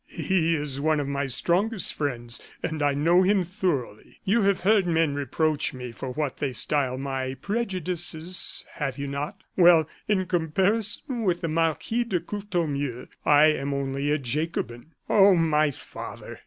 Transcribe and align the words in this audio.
He 0.07 0.55
is 0.55 0.81
one 0.81 0.99
of 0.99 1.07
my 1.07 1.27
strongest 1.27 1.93
friends; 1.93 2.41
and 2.63 2.81
I 2.81 2.95
know 2.95 3.21
him 3.21 3.43
thoroughly. 3.43 4.19
You 4.25 4.41
have 4.41 4.61
heard 4.61 4.87
men 4.87 5.13
reproach 5.13 5.75
me 5.75 5.91
for 5.91 6.09
what 6.09 6.37
they 6.37 6.53
style 6.53 6.97
my 6.97 7.35
prejudices, 7.35 8.65
have 8.77 8.97
you 8.97 9.05
not? 9.05 9.43
Well, 9.55 9.87
in 10.07 10.25
comparison 10.25 11.21
with 11.21 11.41
the 11.41 11.49
Marquis 11.49 12.05
de 12.05 12.19
Courtornieu, 12.19 13.09
I 13.27 13.51
am 13.53 13.75
only 13.75 14.09
a 14.09 14.17
Jacobin." 14.17 14.95
"Oh! 15.07 15.35
my 15.35 15.69
father!" 15.69 16.39